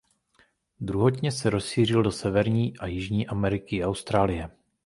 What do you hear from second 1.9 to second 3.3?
do Severní a Jižní